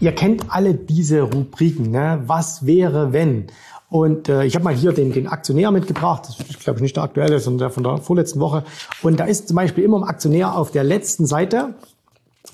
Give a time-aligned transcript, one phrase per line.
[0.00, 1.90] Ihr kennt alle diese Rubriken.
[1.90, 2.22] Ne?
[2.26, 3.46] Was wäre, wenn?
[3.90, 6.24] Und äh, ich habe mal hier den, den Aktionär mitgebracht.
[6.26, 8.64] Das ist, glaube ich, nicht der aktuelle, sondern der von der vorletzten Woche.
[9.02, 11.74] Und da ist zum Beispiel immer im Aktionär auf der letzten Seite,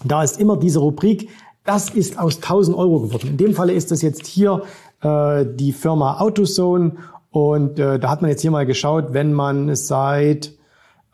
[0.04, 1.28] da ist immer diese Rubrik,
[1.64, 3.28] das ist aus 1000 Euro geworden.
[3.28, 4.62] In dem Falle ist das jetzt hier
[5.02, 6.96] äh, die Firma AutoZone.
[7.30, 10.52] Und äh, da hat man jetzt hier mal geschaut, wenn man seit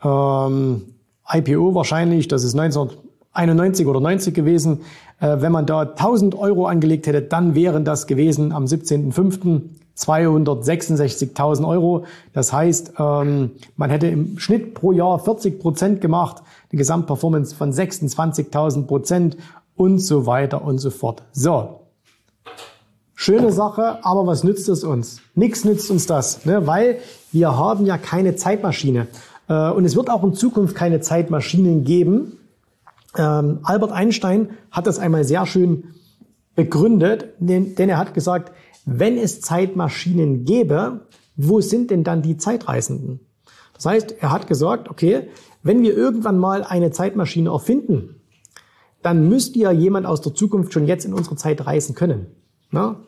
[0.03, 0.83] ähm,
[1.27, 2.53] IPO wahrscheinlich, das ist
[3.33, 4.81] 1991 oder 90 gewesen,
[5.19, 9.61] äh, wenn man da 1000 Euro angelegt hätte, dann wären das gewesen am 17.05.
[9.97, 12.05] 266.000 Euro.
[12.33, 17.71] Das heißt, ähm, man hätte im Schnitt pro Jahr 40 Prozent gemacht, eine Gesamtperformance von
[17.71, 19.37] 26.000 Prozent
[19.75, 21.23] und so weiter und so fort.
[21.31, 21.81] So.
[23.13, 25.21] Schöne Sache, aber was nützt es uns?
[25.35, 26.65] Nichts nützt uns das, ne?
[26.65, 26.97] weil
[27.31, 29.07] wir haben ja keine Zeitmaschine.
[29.47, 32.37] Äh, und es wird auch in Zukunft keine Zeitmaschinen geben,
[33.17, 35.95] ähm, Albert Einstein hat das einmal sehr schön
[36.55, 38.51] begründet, denn, denn er hat gesagt,
[38.85, 43.21] wenn es Zeitmaschinen gäbe, wo sind denn dann die Zeitreisenden?
[43.73, 45.29] Das heißt, er hat gesagt, okay,
[45.63, 48.21] wenn wir irgendwann mal eine Zeitmaschine erfinden,
[49.01, 52.27] dann müsste ja jemand aus der Zukunft schon jetzt in unsere Zeit reisen können.
[52.69, 53.01] Na?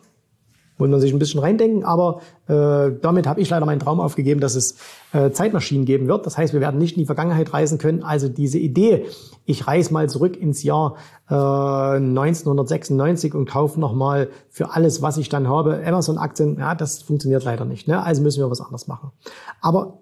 [0.76, 4.40] Muss man sich ein bisschen reindenken, aber äh, damit habe ich leider meinen Traum aufgegeben,
[4.40, 4.76] dass es
[5.12, 6.26] äh, Zeitmaschinen geben wird.
[6.26, 8.02] Das heißt, wir werden nicht in die Vergangenheit reisen können.
[8.02, 9.06] Also diese Idee,
[9.44, 10.96] ich reise mal zurück ins Jahr
[11.30, 17.44] äh, 1996 und kaufe nochmal für alles, was ich dann habe, Amazon-Aktien, ja, das funktioniert
[17.44, 17.86] leider nicht.
[17.86, 18.02] Ne?
[18.02, 19.12] Also müssen wir was anderes machen.
[19.60, 19.98] Aber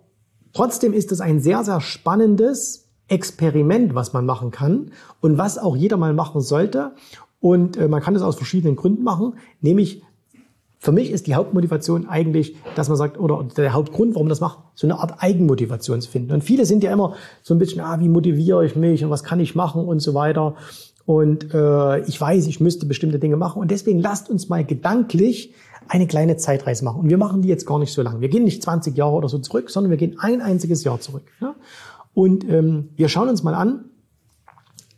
[0.55, 5.77] trotzdem ist es ein sehr, sehr spannendes Experiment, was man machen kann und was auch
[5.77, 6.93] jeder mal machen sollte.
[7.41, 10.03] Und äh, man kann das aus verschiedenen Gründen machen, nämlich
[10.83, 14.41] für mich ist die Hauptmotivation eigentlich, dass man sagt, oder der Hauptgrund, warum man das
[14.41, 16.33] macht, so eine Art Eigenmotivation zu finden.
[16.33, 19.23] Und viele sind ja immer so ein bisschen, ah, wie motiviere ich mich und was
[19.23, 20.57] kann ich machen und so weiter.
[21.07, 23.63] Und äh, ich weiß, ich müsste bestimmte Dinge machen.
[23.63, 25.55] Und deswegen lasst uns mal gedanklich
[25.87, 27.03] eine kleine Zeitreise machen.
[27.03, 28.21] Und wir machen die jetzt gar nicht so lange.
[28.21, 31.31] Wir gehen nicht 20 Jahre oder so zurück, sondern wir gehen ein einziges Jahr zurück.
[31.41, 31.55] Ja?
[32.13, 33.85] Und ähm, wir schauen uns mal an,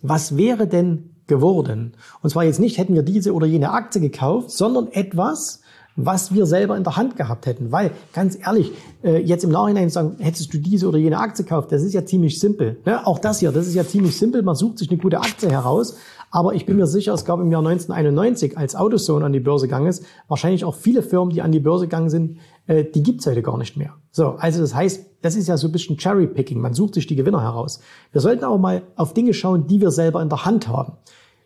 [0.00, 1.92] was wäre denn geworden?
[2.22, 5.60] Und zwar jetzt nicht, hätten wir diese oder jene Aktie gekauft, sondern etwas,
[5.96, 7.72] was wir selber in der Hand gehabt hätten.
[7.72, 8.72] Weil, ganz ehrlich,
[9.02, 12.04] äh, jetzt im Nachhinein sagen, hättest du diese oder jene Aktie gekauft, das ist ja
[12.04, 12.78] ziemlich simpel.
[12.84, 13.06] Ne?
[13.06, 14.42] Auch das hier, das ist ja ziemlich simpel.
[14.42, 15.96] Man sucht sich eine gute Aktie heraus.
[16.34, 19.68] Aber ich bin mir sicher, es gab im Jahr 1991, als AutoZone an die Börse
[19.68, 23.24] gegangen ist, wahrscheinlich auch viele Firmen, die an die Börse gegangen sind, äh, die gibt's
[23.26, 23.94] heute gar nicht mehr.
[24.10, 26.60] So, also das heißt, das ist ja so ein bisschen Cherry-Picking.
[26.60, 27.78] Man sucht sich die Gewinner heraus.
[28.10, 30.94] Wir sollten auch mal auf Dinge schauen, die wir selber in der Hand haben.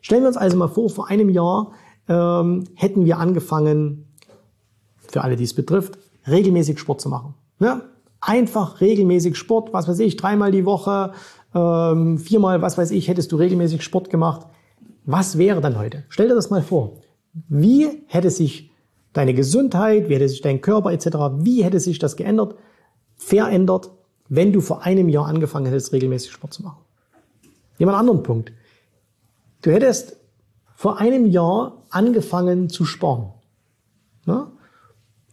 [0.01, 1.71] Stellen wir uns also mal vor, vor einem Jahr
[2.07, 4.08] ähm, hätten wir angefangen,
[5.11, 5.97] für alle, die es betrifft,
[6.27, 7.33] regelmäßig Sport zu machen.
[7.59, 7.81] Ja?
[8.21, 11.13] Einfach regelmäßig Sport, was weiß ich, dreimal die Woche,
[11.55, 14.45] ähm, viermal, was weiß ich, hättest du regelmäßig Sport gemacht.
[15.05, 16.03] Was wäre dann heute?
[16.09, 16.97] Stell dir das mal vor.
[17.47, 18.71] Wie hätte sich
[19.13, 21.07] deine Gesundheit, wie hätte sich dein Körper etc.,
[21.39, 22.55] wie hätte sich das geändert,
[23.15, 23.91] verändert,
[24.27, 26.79] wenn du vor einem Jahr angefangen hättest, regelmäßig Sport zu machen?
[27.79, 28.51] Einen anderen Punkt.
[29.61, 30.17] Du hättest
[30.75, 33.33] vor einem Jahr angefangen zu sparen.
[34.25, 34.51] Na?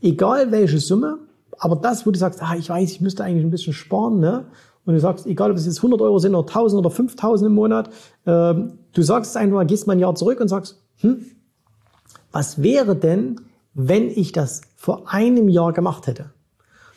[0.00, 1.18] Egal welche Summe,
[1.58, 4.46] aber das, wo du sagst, ah, ich weiß, ich müsste eigentlich ein bisschen sparen, ne?
[4.84, 7.54] Und du sagst, egal ob es jetzt 100 Euro sind oder 1000 oder 5000 im
[7.54, 7.90] Monat,
[8.24, 11.24] ähm, du sagst es einfach mal, gehst mal ein Jahr zurück und sagst, hm,
[12.30, 13.40] was wäre denn,
[13.74, 16.30] wenn ich das vor einem Jahr gemacht hätte?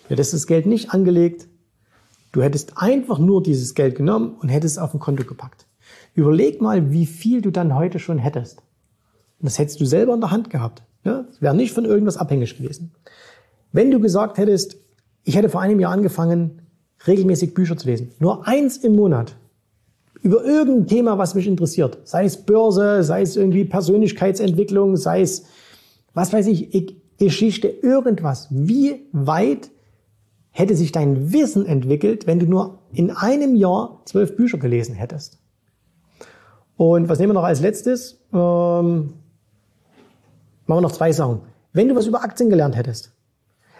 [0.03, 1.47] Du hättest das Geld nicht angelegt,
[2.31, 5.65] du hättest einfach nur dieses Geld genommen und hättest es auf ein Konto gepackt.
[6.13, 8.61] Überleg mal, wie viel du dann heute schon hättest.
[9.39, 10.83] Und das hättest du selber in der Hand gehabt.
[11.03, 12.91] Ja, es wäre nicht von irgendwas abhängig gewesen.
[13.71, 14.77] Wenn du gesagt hättest,
[15.24, 16.62] ich hätte vor einem Jahr angefangen,
[17.07, 19.38] regelmäßig Bücher zu lesen, nur eins im Monat,
[20.21, 22.00] über irgendein Thema, was mich interessiert.
[22.03, 25.45] Sei es Börse, sei es irgendwie Persönlichkeitsentwicklung, sei es,
[26.13, 28.47] was weiß ich, Geschichte, irgendwas.
[28.50, 29.71] Wie weit
[30.51, 35.38] hätte sich dein Wissen entwickelt, wenn du nur in einem Jahr zwölf Bücher gelesen hättest?
[36.75, 38.21] Und was nehmen wir noch als letztes?
[38.33, 39.13] Ähm,
[40.69, 41.42] machen wir noch zwei Sachen.
[41.74, 43.12] Wenn du was über Aktien gelernt hättest,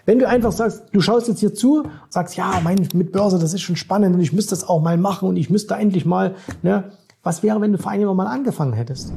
[0.06, 3.54] wenn du einfach sagst, du schaust jetzt hier zu sagst, ja, mein, mit Börse, das
[3.54, 6.36] ist schon spannend und ich müsste das auch mal machen und ich müsste endlich mal,
[6.64, 6.92] ne,
[7.22, 9.14] was wäre, wenn du vor einem Jahr mal angefangen hättest?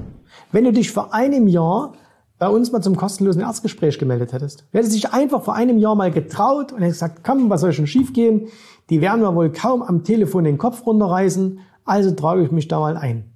[0.51, 1.95] Wenn du dich vor einem Jahr
[2.39, 4.65] bei uns mal zum kostenlosen Erstgespräch gemeldet hättest.
[4.73, 7.73] Du hättest dich einfach vor einem Jahr mal getraut und hättest gesagt, komm, was soll
[7.73, 8.49] schon schiefgehen?
[8.91, 12.81] Die werden mir wohl kaum am Telefon den Kopf runterreißen, also trage ich mich da
[12.81, 13.31] mal ein.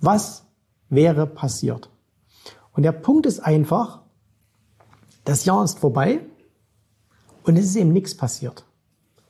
[0.00, 0.46] Was
[0.90, 1.88] wäre passiert?
[2.76, 4.00] Und der Punkt ist einfach,
[5.24, 6.20] das Jahr ist vorbei
[7.42, 8.64] und es ist eben nichts passiert.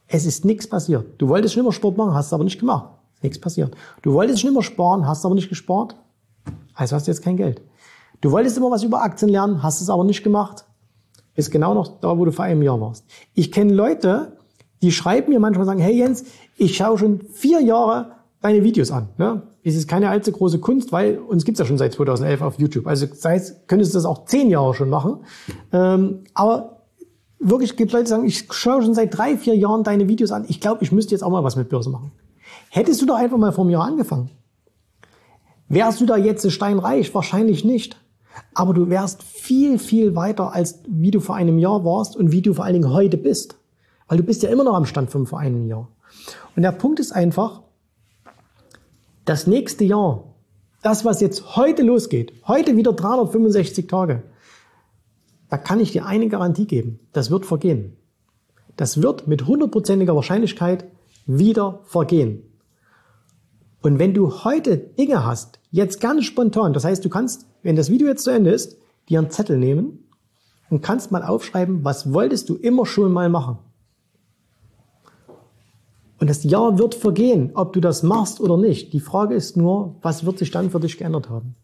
[0.08, 1.06] Es ist nichts passiert.
[1.18, 2.90] Du wolltest schon immer Sport machen, hast es aber nicht gemacht.
[3.14, 3.74] Ist nichts passiert.
[4.02, 5.96] Du wolltest schon immer sparen, hast aber nicht gespart.
[6.74, 7.62] Also hast du jetzt kein Geld.
[8.20, 10.64] Du wolltest immer was über Aktien lernen, hast es aber nicht gemacht.
[11.34, 13.04] Ist genau noch da, wo du vor einem Jahr warst.
[13.34, 14.38] Ich kenne Leute,
[14.82, 16.24] die schreiben mir manchmal sagen, hey Jens,
[16.56, 19.08] ich schaue schon vier Jahre deine Videos an.
[19.18, 19.42] Ne?
[19.62, 22.86] Es ist keine allzu große Kunst, weil uns gibt's ja schon seit 2011 auf YouTube.
[22.86, 25.18] Also das heißt, könntest du das auch zehn Jahre schon machen.
[25.72, 26.82] Ähm, aber
[27.38, 30.44] wirklich gibt Leute, die sagen, ich schaue schon seit drei, vier Jahren deine Videos an.
[30.48, 32.12] Ich glaube, ich müsste jetzt auch mal was mit Börse machen.
[32.70, 34.30] Hättest du doch einfach mal vor einem Jahr angefangen.
[35.68, 37.12] Wärst du da jetzt steinreich?
[37.14, 37.96] Wahrscheinlich nicht.
[38.54, 42.42] Aber du wärst viel, viel weiter, als wie du vor einem Jahr warst und wie
[42.42, 43.56] du vor allen Dingen heute bist.
[44.08, 45.88] Weil du bist ja immer noch am Stand von vor einem Jahr.
[46.54, 47.62] Und der Punkt ist einfach,
[49.26, 50.34] das nächste Jahr,
[50.82, 54.22] das, was jetzt heute losgeht, heute wieder 365 Tage,
[55.50, 56.98] da kann ich dir eine Garantie geben.
[57.12, 57.96] Das wird vergehen.
[58.76, 60.86] Das wird mit hundertprozentiger Wahrscheinlichkeit
[61.26, 62.42] wieder vergehen.
[63.82, 67.90] Und wenn du heute Dinge hast, jetzt ganz spontan, das heißt, du kannst wenn das
[67.90, 68.78] Video jetzt zu Ende ist,
[69.08, 70.04] dir einen Zettel nehmen
[70.70, 73.58] und kannst mal aufschreiben, was wolltest du immer schon mal machen.
[76.18, 78.92] Und das Jahr wird vergehen, ob du das machst oder nicht.
[78.92, 81.56] Die Frage ist nur, was wird sich dann für dich geändert haben?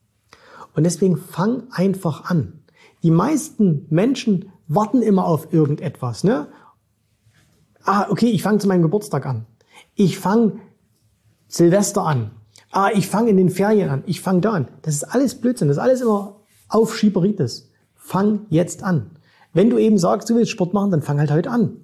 [0.75, 2.61] Und deswegen fang einfach an.
[3.03, 6.25] Die meisten Menschen warten immer auf irgendetwas.
[6.25, 6.49] Ne?
[7.85, 9.47] Ah, okay, ich fange zu meinem Geburtstag an.
[9.95, 10.61] Ich fange
[11.49, 12.31] Silvester an
[12.73, 14.69] ah, ich fange in den Ferien an, ich fange da an.
[14.83, 17.71] Das ist alles Blödsinn, das ist alles immer Aufschieberitis.
[17.95, 19.11] Fang jetzt an.
[19.53, 21.77] Wenn du eben sagst, du willst Sport machen, dann fang halt heute an.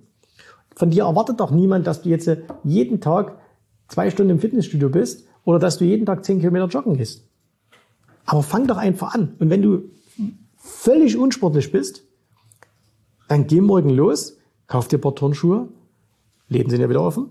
[0.78, 2.30] Von dir erwartet doch niemand, dass du jetzt
[2.62, 3.40] jeden Tag
[3.88, 7.26] zwei Stunden im Fitnessstudio bist oder dass du jeden Tag zehn Kilometer joggen gehst.
[8.25, 9.34] Aber fang doch einfach an.
[9.40, 9.90] Und wenn du
[10.56, 12.04] völlig unsportlich bist,
[13.26, 14.36] dann geh morgen los,
[14.69, 15.69] kauf dir ein paar Turnschuhe,
[16.46, 17.30] Läden sind ja wieder offen,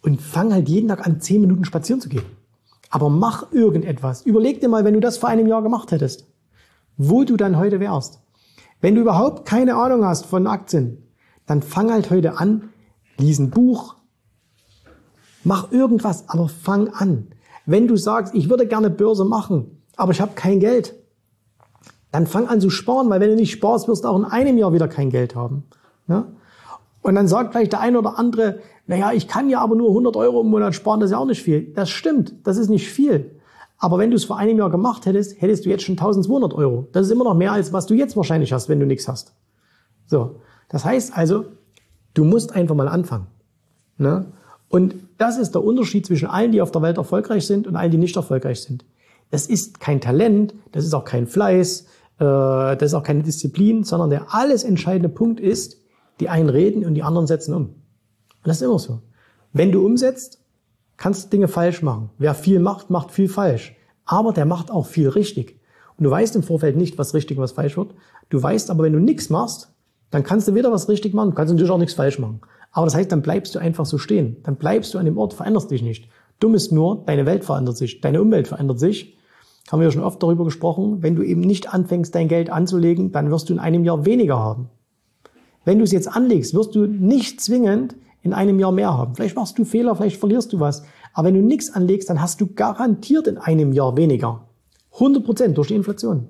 [0.00, 2.24] und fang halt jeden Tag an, zehn Minuten spazieren zu gehen.
[2.88, 4.22] Aber mach irgendetwas.
[4.22, 6.32] Überleg dir mal, wenn du das vor einem Jahr gemacht hättest,
[6.96, 8.22] wo du dann heute wärst.
[8.80, 11.09] Wenn du überhaupt keine Ahnung hast von Aktien,
[11.50, 12.68] dann fang halt heute an,
[13.18, 13.96] lies ein Buch,
[15.42, 17.26] mach irgendwas, aber fang an.
[17.66, 20.94] Wenn du sagst, ich würde gerne Börse machen, aber ich habe kein Geld,
[22.12, 24.58] dann fang an zu sparen, weil wenn du nicht sparst, wirst du auch in einem
[24.58, 25.64] Jahr wieder kein Geld haben.
[26.06, 26.28] Ja?
[27.02, 30.14] Und dann sagt vielleicht der eine oder andere, naja, ich kann ja aber nur 100
[30.14, 31.72] Euro im Monat sparen, das ist ja auch nicht viel.
[31.74, 33.40] Das stimmt, das ist nicht viel.
[33.76, 36.86] Aber wenn du es vor einem Jahr gemacht hättest, hättest du jetzt schon 1200 Euro.
[36.92, 39.34] Das ist immer noch mehr, als was du jetzt wahrscheinlich hast, wenn du nichts hast.
[40.06, 40.36] So,
[40.70, 41.46] das heißt also,
[42.14, 43.26] du musst einfach mal anfangen.
[43.98, 44.26] Ne?
[44.68, 47.90] Und das ist der Unterschied zwischen allen, die auf der Welt erfolgreich sind und allen,
[47.90, 48.84] die nicht erfolgreich sind.
[49.30, 51.86] Das ist kein Talent, das ist auch kein Fleiß, äh,
[52.18, 55.78] das ist auch keine Disziplin, sondern der alles entscheidende Punkt ist,
[56.20, 57.62] die einen reden und die anderen setzen um.
[57.64, 57.74] Und
[58.44, 59.02] das ist immer so.
[59.52, 60.40] Wenn du umsetzt,
[60.96, 62.10] kannst du Dinge falsch machen.
[62.18, 63.74] Wer viel macht, macht viel falsch.
[64.04, 65.60] Aber der macht auch viel richtig.
[65.96, 67.94] Und du weißt im Vorfeld nicht, was richtig und was falsch wird.
[68.28, 69.72] Du weißt aber, wenn du nichts machst,
[70.10, 72.40] dann kannst du weder was richtig machen, kannst natürlich auch nichts falsch machen.
[72.72, 74.36] Aber das heißt, dann bleibst du einfach so stehen.
[74.44, 76.08] Dann bleibst du an dem Ort, veränderst dich nicht.
[76.38, 79.16] Dumm ist nur, deine Welt verändert sich, deine Umwelt verändert sich.
[79.70, 81.02] Haben wir ja schon oft darüber gesprochen.
[81.02, 84.38] Wenn du eben nicht anfängst, dein Geld anzulegen, dann wirst du in einem Jahr weniger
[84.38, 84.68] haben.
[85.64, 89.14] Wenn du es jetzt anlegst, wirst du nicht zwingend in einem Jahr mehr haben.
[89.14, 90.82] Vielleicht machst du Fehler, vielleicht verlierst du was.
[91.12, 94.48] Aber wenn du nichts anlegst, dann hast du garantiert in einem Jahr weniger.
[94.94, 96.28] 100 Prozent durch die Inflation.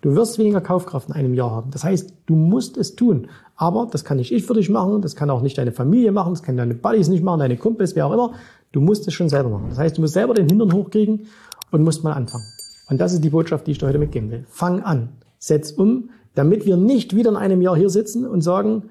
[0.00, 1.70] Du wirst weniger Kaufkraft in einem Jahr haben.
[1.70, 3.28] Das heißt, du musst es tun.
[3.56, 6.32] Aber das kann nicht ich für dich machen, das kann auch nicht deine Familie machen,
[6.32, 8.32] das kann deine Buddies nicht machen, deine Kumpels, wer auch immer.
[8.72, 9.66] Du musst es schon selber machen.
[9.68, 11.26] Das heißt, du musst selber den Hintern hochkriegen
[11.70, 12.44] und musst mal anfangen.
[12.88, 14.44] Und das ist die Botschaft, die ich dir heute mitgeben will.
[14.48, 15.10] Fang an.
[15.38, 18.84] Setz um, damit wir nicht wieder in einem Jahr hier sitzen und sagen,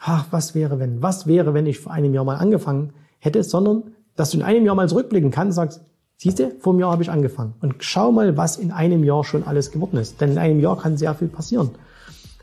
[0.00, 3.84] ach, was wäre wenn, was wäre, wenn ich vor einem Jahr mal angefangen hätte, sondern
[4.16, 5.80] dass du in einem Jahr mal zurückblicken kannst und sagst,
[6.18, 7.54] siehst du, vor einem Jahr habe ich angefangen.
[7.60, 10.20] Und schau mal, was in einem Jahr schon alles geworden ist.
[10.20, 11.70] Denn in einem Jahr kann sehr viel passieren.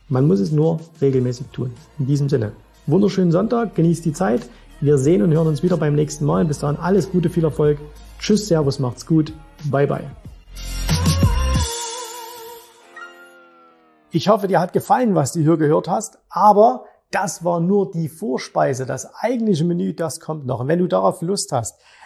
[0.10, 1.72] Man muss es nur regelmäßig tun.
[1.98, 2.52] In diesem Sinne.
[2.86, 4.48] Wunderschönen Sonntag, genießt die Zeit.
[4.82, 6.46] Wir sehen und hören uns wieder beim nächsten Mal.
[6.46, 7.80] Bis dahin alles Gute, viel Erfolg.
[8.20, 9.34] Tschüss, Servus, macht's gut.
[9.72, 10.12] Bye, bye.
[14.12, 18.10] Ich hoffe, dir hat gefallen, was du hier gehört hast, aber das war nur die
[18.10, 18.86] Vorspeise.
[18.86, 20.60] Das eigentliche Menü, das kommt noch.
[20.60, 21.80] Und wenn du darauf Lust hast,